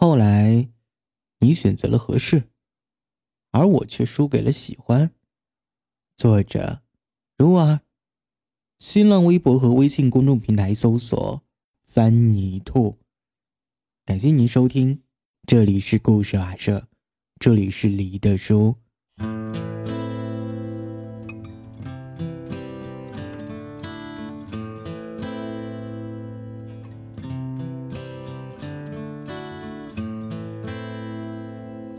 [0.00, 0.68] 后来，
[1.40, 2.44] 你选择了合适，
[3.50, 5.10] 而我却输给了喜欢。
[6.16, 6.82] 作者：
[7.36, 7.80] 如儿。
[8.78, 11.42] 新浪微博和微信公众平台搜索
[11.84, 12.98] “翻泥兔”。
[14.06, 15.02] 感谢您收听，
[15.44, 16.86] 这里是故事瓦舍，
[17.40, 18.76] 这里是离的书。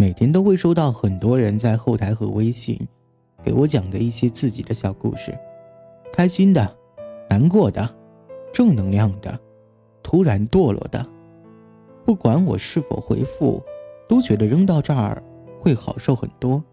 [0.00, 2.80] 每天都会收到很多人在后台和微信
[3.44, 5.38] 给我讲的一些自己的小故事，
[6.10, 6.74] 开心的、
[7.28, 7.86] 难过的、
[8.50, 9.38] 正能量的、
[10.02, 11.06] 突然堕落的。
[12.06, 13.62] 不管我是否回复，
[14.08, 15.22] 都觉得扔到这儿
[15.60, 16.64] 会好受很多。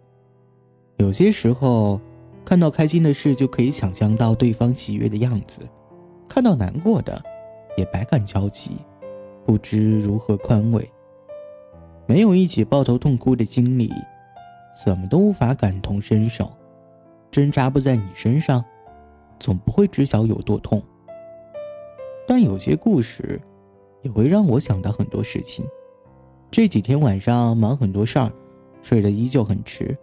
[0.96, 2.00] 有些时候，
[2.46, 5.64] 看到开心的事就可以想象到对方喜悦的样子；
[6.30, 7.22] 看到难过的，
[7.76, 8.78] 也百感交集，
[9.46, 10.90] 不知如何宽慰。
[12.08, 13.92] 没有一起抱头痛哭的经历，
[14.84, 16.50] 怎么都无法感同身受。
[17.30, 18.64] 针扎不在你身上，
[19.38, 20.82] 总不会知晓有多痛。
[22.26, 23.40] 但有些故事，
[24.02, 25.66] 也会让我想到很多事情。
[26.50, 28.32] 这几天晚上忙很多事儿，
[28.82, 29.96] 睡得依旧很迟。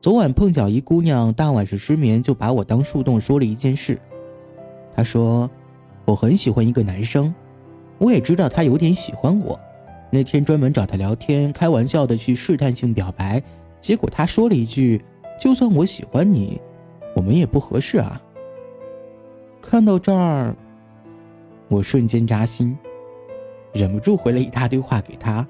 [0.00, 4.00] 昨晚碰巧一姑娘大晚上失眠，就把我当树洞说了一件事。
[4.94, 5.50] 她说，
[6.04, 7.34] 我很喜欢一个男生，
[7.98, 9.58] 我也知道他有点喜欢我。
[10.10, 13.42] 那天专门找他聊天，开玩笑的去试探性表白，
[13.80, 15.00] 结果他说了一句
[15.38, 16.60] ：“就算我喜欢你，
[17.14, 18.20] 我们也不合适啊。”
[19.62, 20.56] 看到这儿，
[21.68, 22.76] 我瞬间扎心，
[23.72, 25.46] 忍不住回了一大堆话给他。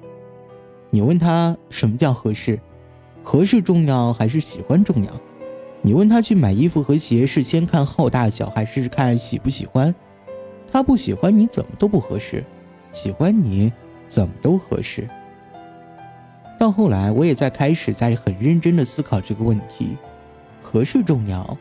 [0.91, 2.59] 你问他什么叫合适？
[3.23, 5.11] 合适重要还是喜欢重要？
[5.81, 9.95] 你问他去买衣服和鞋是先看号大小还是看喜不喜欢？
[10.71, 12.45] 他不喜欢你怎么都不合适，
[12.91, 13.73] 喜欢你。
[14.11, 15.07] 怎么都合适。
[16.59, 19.97] 到后来，我也在开始在很认真的思考这个问题：
[20.61, 21.57] 合适重要，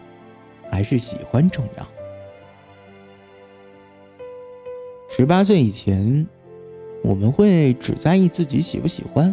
[0.69, 1.89] 还是喜欢重要？
[5.09, 6.27] 十八岁以前，
[7.05, 9.33] 我们会只在意自己喜不喜欢，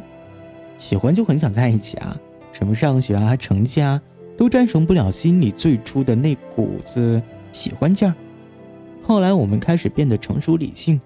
[0.78, 2.16] 喜欢就很想在一起啊，
[2.52, 4.00] 什么上学啊、成绩啊，
[4.38, 7.20] 都战胜不了心里最初的那股子
[7.52, 8.14] 喜欢劲儿。
[9.02, 11.02] 后来，我们开始变得成熟理性。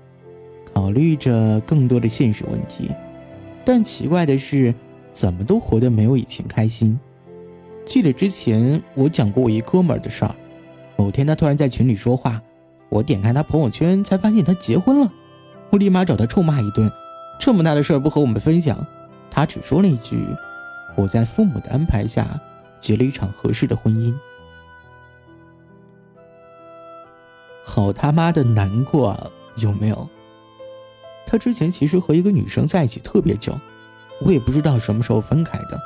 [0.73, 2.89] 考虑着更多的现实问题，
[3.63, 4.73] 但奇怪的是，
[5.11, 6.99] 怎么都活得没有以前开心。
[7.85, 10.35] 记得之前我讲过我一哥们儿的事儿，
[10.97, 12.41] 某天他突然在群里说话，
[12.89, 15.11] 我点开他朋友圈才发现他结婚了，
[15.69, 16.91] 我立马找他臭骂一顿，
[17.39, 18.85] 这么大的事儿不和我们分享。
[19.29, 20.25] 他只说了一句
[20.97, 22.27] ：“我在父母的安排下
[22.79, 24.13] 结了一场合适的婚姻。”
[27.63, 30.07] 好他妈的难过，啊，有没有？
[31.31, 33.57] 他之前其实和一个女生在一起特别久，
[34.19, 35.79] 我也不知道什么时候分开的。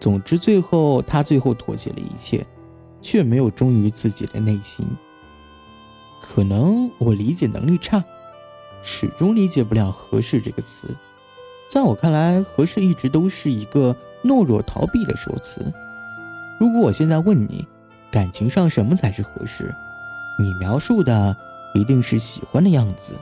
[0.00, 2.44] 总之，最后他最后妥协了一切，
[3.00, 4.84] 却没有忠于自己的内心。
[6.20, 8.02] 可能我理解能力差，
[8.82, 10.88] 始终理解不了“合适”这个词。
[11.68, 13.94] 在我看来，“合适”一直都是一个
[14.24, 15.72] 懦弱逃避的说辞。
[16.58, 17.64] 如果我现在问你，
[18.10, 19.72] 感情上什么才是合适？
[20.40, 21.36] 你描述的
[21.72, 23.14] 一定是喜欢的样子。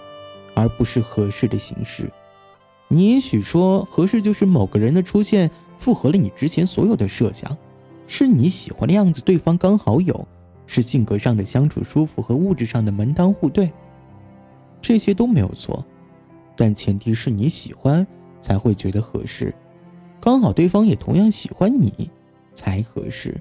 [0.58, 2.10] 而不是合适的形式。
[2.88, 7.56] 你也许说合适就是某个人的出现符合了你之前所有的设想，
[8.06, 10.26] 是你喜欢的样子，对方刚好有，
[10.66, 13.70] 是性格上的相处舒服和物质上的门当户对，
[14.80, 15.84] 这些都没有错，
[16.56, 18.06] 但前提是你喜欢
[18.40, 19.54] 才会觉得合适，
[20.20, 22.10] 刚好对方也同样喜欢你
[22.54, 23.40] 才合适。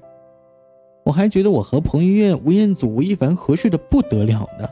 [1.04, 4.68] 我还觉得我和彭于晏、吴彦祖、吴亦凡合适的不得了呢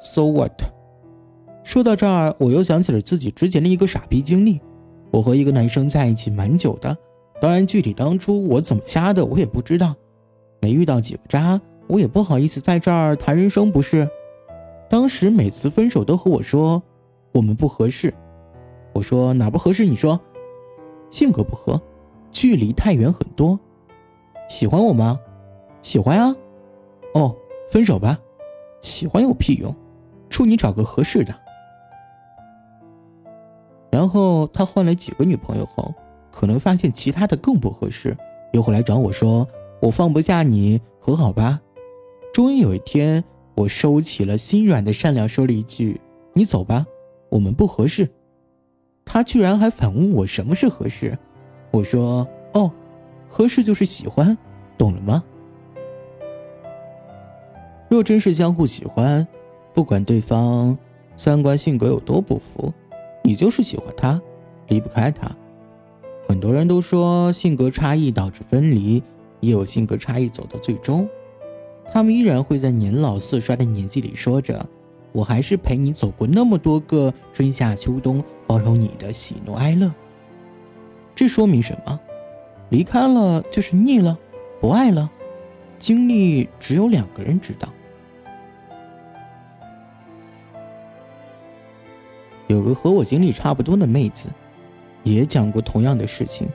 [0.00, 0.52] ，So what？
[1.70, 4.60] 说到这儿，我又想起了自己之前的一个傻逼经历。
[5.12, 6.98] 我和一个男生在一起蛮久的，
[7.40, 9.94] 当然具体当初我怎么瞎的我也不知道。
[10.60, 14.10] 没遇到几个渣，我也不好意思在这儿谈人生，不是？
[14.90, 16.82] 当时每次分手都和我说
[17.32, 18.12] 我们不合适，
[18.92, 19.86] 我说哪不合适？
[19.86, 20.18] 你说，
[21.08, 21.80] 性格不合，
[22.32, 23.56] 距离太远很多。
[24.48, 25.20] 喜欢我吗？
[25.82, 26.34] 喜欢啊。
[27.14, 27.32] 哦，
[27.70, 28.18] 分手吧。
[28.82, 29.72] 喜欢有屁用？
[30.28, 31.32] 祝你找个合适的。
[33.90, 35.92] 然后他换了几个女朋友后，
[36.30, 38.16] 可能发现其他的更不合适，
[38.52, 39.46] 又回来找我说
[39.82, 41.60] ：“我放不下你，和好吧。”
[42.32, 43.24] 终于有一天，
[43.56, 46.00] 我收起了心软的善良，说了一句
[46.32, 46.86] ：“你走吧，
[47.30, 48.08] 我们不合适。”
[49.04, 51.18] 他居然还反问我什么是合适，
[51.72, 52.70] 我说：“哦，
[53.28, 54.38] 合适就是喜欢，
[54.78, 55.24] 懂了吗？”
[57.90, 59.26] 若真是相互喜欢，
[59.74, 60.78] 不管对方
[61.16, 62.72] 三观性格有多不符，
[63.22, 64.20] 你就是喜欢他，
[64.68, 65.30] 离不开他。
[66.26, 69.02] 很多人都说性格差异导致分离，
[69.40, 71.08] 也有性格差异走到最终，
[71.92, 74.64] 他们依然会在年老色衰的年纪里说着
[75.12, 79.92] ：“我还是陪你走过那么多个春夏秋冬，包容你的喜怒哀乐。”
[81.16, 82.00] 这说明什么？
[82.68, 84.16] 离开了就是腻了，
[84.60, 85.10] 不爱了。
[85.78, 87.68] 经历只有两个人知道。
[92.60, 94.28] 有个和我经历差不多的妹子，
[95.02, 96.46] 也讲过同样的事情，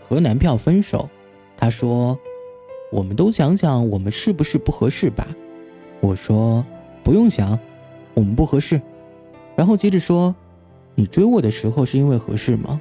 [0.00, 1.08] 和男票分手。
[1.56, 2.16] 她说
[2.92, 5.26] ：“我们都想想，我们是不是不合适吧？”
[6.00, 6.64] 我说
[7.02, 7.58] ：“不用想，
[8.14, 8.80] 我们不合适。”
[9.56, 10.32] 然后接着说
[10.94, 12.80] ：“你追我的时候是因为合适吗？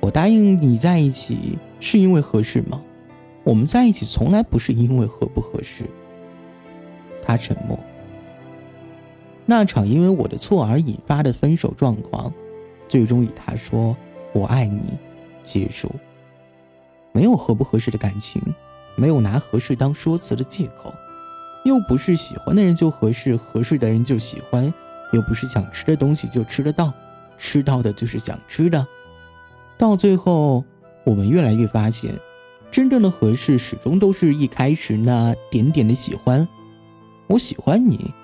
[0.00, 2.82] 我答应你在一起是因为合适吗？
[3.44, 5.84] 我们在一起从来不是因为合不合适。”
[7.22, 7.78] 他沉默。
[9.50, 12.32] 那场因为我的错而引发的分手状况，
[12.86, 13.96] 最终以他说
[14.32, 14.80] “我爱你”
[15.42, 15.90] 结束。
[17.10, 18.40] 没有合不合适的感情，
[18.94, 20.94] 没有拿合适当说辞的借口，
[21.64, 24.72] 又不是喜欢的人就合适，合适的人就喜欢，
[25.12, 26.92] 又不是想吃的东西就吃得到，
[27.36, 28.86] 吃到的就是想吃的。
[29.76, 30.64] 到最后，
[31.02, 32.14] 我们越来越发现，
[32.70, 36.46] 真正的合适始终都是一开始那点点的喜欢。
[37.26, 38.14] 我喜欢你。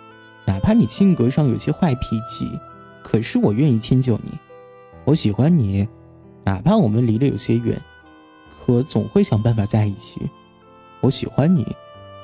[0.46, 2.58] 哪怕你性格上有些坏脾气，
[3.02, 4.38] 可是我愿意迁就你。
[5.04, 5.87] 我喜欢你，
[6.44, 7.81] 哪怕我们离得有些远，
[8.64, 10.20] 可总会想办法在一起。
[11.00, 11.66] 我喜欢你，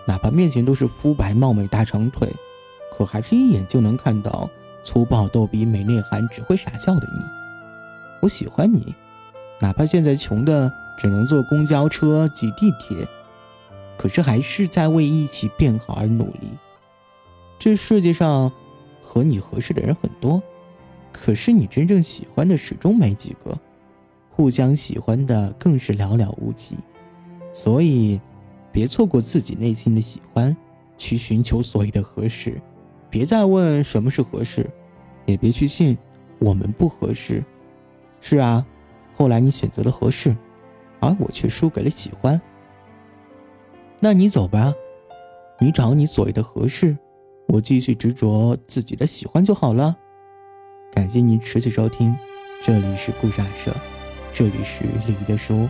[0.07, 2.33] 哪怕面前都是肤白貌美大长腿，
[2.91, 4.49] 可还是一眼就能看到
[4.83, 7.21] 粗暴逗比没内涵只会傻笑的你。
[8.21, 8.95] 我喜欢你，
[9.61, 13.07] 哪怕现在穷的只能坐公交车挤地铁，
[13.97, 16.49] 可是还是在为一起变好而努力。
[17.65, 18.51] 这世界上
[19.01, 20.43] 和你合适的人很多，
[21.13, 23.57] 可是你真正喜欢的始终没几个，
[24.33, 26.77] 互相喜欢的更是寥寥无几。
[27.53, 28.21] 所以，
[28.73, 30.57] 别错过自己内心的喜欢，
[30.99, 32.61] 去寻求所谓的合适。
[33.09, 34.69] 别再问什么是合适，
[35.25, 35.97] 也别去信
[36.41, 37.45] 我们不合适。
[38.21, 38.67] 是啊，
[39.15, 40.37] 后来你选择了合适，
[40.99, 42.43] 而我却输给了喜欢。
[44.01, 44.75] 那你走吧，
[45.61, 46.99] 你找你所谓的合适。
[47.53, 49.95] 我继续执着自己的喜欢就好了。
[50.91, 52.17] 感谢您持续收听，
[52.63, 53.77] 这里是故事社，
[54.33, 55.69] 这里是李的书。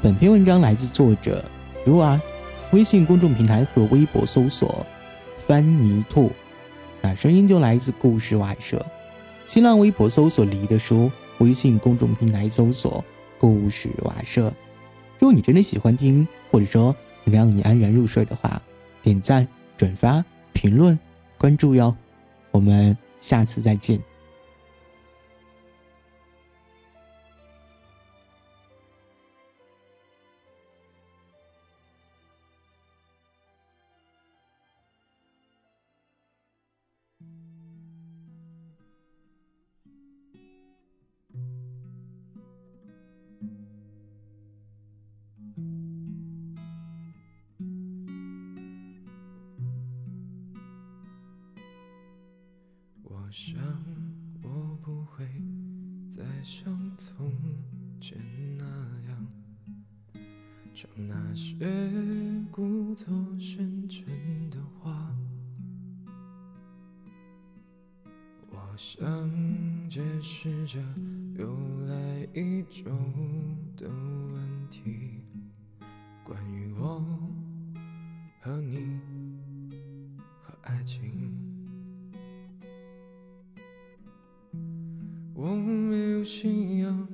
[0.00, 1.44] 本篇文章来自作者
[1.84, 2.20] 如儿，
[2.70, 4.86] 微信公众平台和微博搜索
[5.36, 6.30] “翻泥兔”，
[7.02, 8.86] 那声音就来自故事瓦社。
[9.46, 13.04] 新浪微博搜索“李的书”，微信公众平台搜索
[13.36, 14.52] “故事瓦社”。
[15.18, 16.94] 如果你真的喜欢听，或者说
[17.24, 18.62] 能让你安然入睡的话，
[19.02, 20.24] 点赞转发。
[20.52, 20.98] 评论、
[21.40, 21.96] 关注哟，
[22.50, 23.98] 我们下次再见。
[53.30, 53.60] 我想，
[54.42, 55.24] 我不会
[56.08, 56.66] 再像
[56.98, 57.30] 从
[58.00, 58.18] 前
[58.58, 58.64] 那
[59.08, 59.26] 样，
[60.74, 61.64] 唱那些
[62.50, 63.06] 故作
[63.38, 64.04] 深沉
[64.50, 65.16] 的话。
[68.50, 69.00] 我想
[69.88, 70.80] 解释着
[71.38, 71.56] 由
[71.86, 72.90] 来已久
[73.76, 75.09] 的问题，
[85.42, 87.08] 我没有信仰，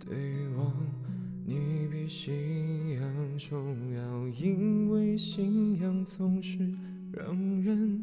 [0.00, 0.72] 对于我，
[1.44, 6.68] 你比信仰重要，因为信仰总是
[7.12, 8.02] 让人。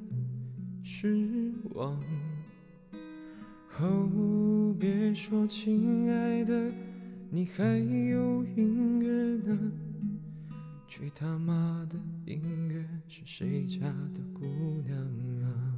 [0.85, 2.01] 失望。
[3.77, 6.71] 哦，别说亲爱的，
[7.29, 7.77] 你还
[8.09, 9.71] 有音乐呢。
[10.87, 13.81] 去他妈的音乐，是谁家
[14.13, 14.45] 的姑
[14.87, 14.97] 娘
[15.43, 15.70] 啊？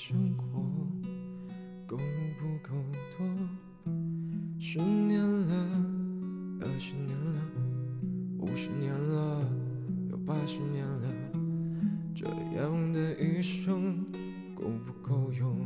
[0.00, 0.44] 生活
[1.84, 2.72] 够不够
[3.16, 3.26] 多？
[4.56, 5.52] 十年了，
[6.60, 7.40] 二十年了。
[8.38, 9.42] 五十年了，
[10.08, 11.08] 有八十年了，
[12.14, 12.26] 这
[12.56, 14.04] 样的一生
[14.54, 15.58] 够不够用？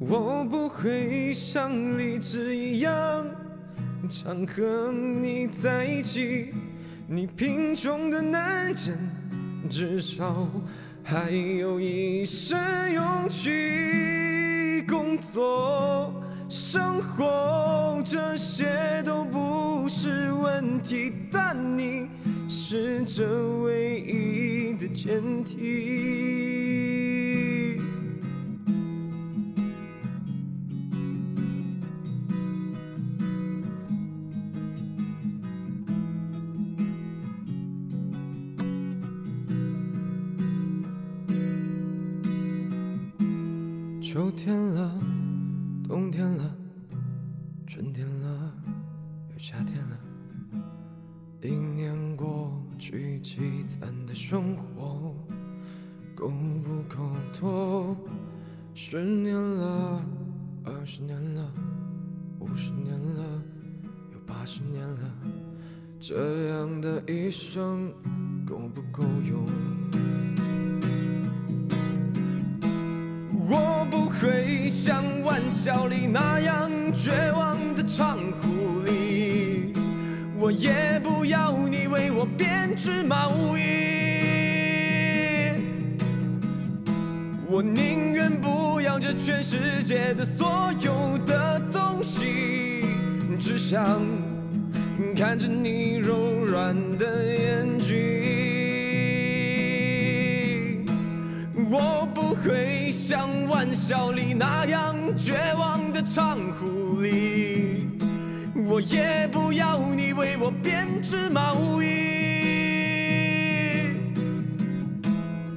[0.00, 3.24] 我不会像荔枝一样
[4.08, 6.52] 常和你在一起，
[7.06, 9.01] 你贫穷的男人
[9.72, 10.46] 至少
[11.02, 16.12] 还有一身勇气，工作。
[16.46, 22.06] 生活这些都不是问题，但你
[22.50, 23.24] 是这
[23.62, 26.91] 唯一的前提。
[44.12, 44.92] 秋天了，
[45.88, 46.54] 冬天了，
[47.66, 48.52] 春天了，
[49.32, 49.98] 又夏天了。
[51.40, 55.14] 一年过去，积攒的生活
[56.14, 57.08] 够不够
[57.40, 57.96] 多？
[58.74, 60.04] 十年了，
[60.62, 61.50] 二十年了，
[62.38, 63.42] 五十年了，
[64.12, 65.10] 有八十年了，
[65.98, 67.90] 这样的一生
[68.44, 69.46] 够不够用？
[75.64, 79.72] 笑里那样绝望的唱狐狸，
[80.36, 83.62] 我也不要你为我编织毛衣，
[87.46, 92.84] 我宁愿不要这全世界的所有的东西，
[93.38, 94.02] 只想
[95.16, 98.51] 看着你柔软的眼睛。
[103.74, 107.84] 笑里那样绝望的唱狐狸，
[108.54, 111.86] 我也不要你为我编织毛衣，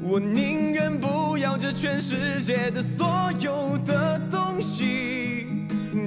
[0.01, 5.47] 我宁愿不要这全世界的所有的东西，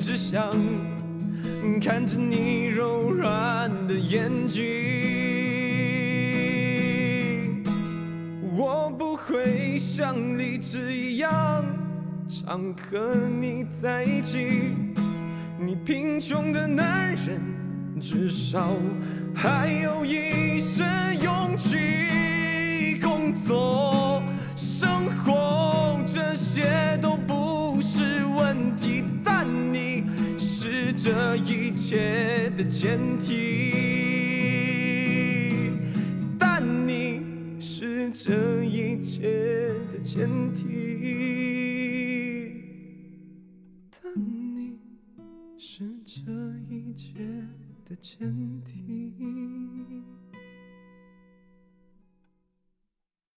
[0.00, 0.50] 只想
[1.82, 4.64] 看着你柔软的眼睛。
[8.56, 11.64] 我不会像荔枝一样
[12.40, 14.70] 想和你在一起，
[15.58, 17.40] 你贫穷的男人
[18.00, 18.76] 至少
[19.34, 20.86] 还有一身
[21.20, 24.22] 勇气，工作、
[24.54, 30.04] 生活这些都不是问题，但你
[30.38, 33.72] 是这一切的前提。
[36.38, 37.20] 但你
[37.58, 41.17] 是这一切的前提，
[46.70, 47.24] 一切
[47.84, 49.67] 的前提。